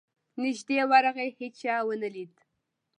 [0.41, 2.35] نیژدې ورغی هېچا ونه لید.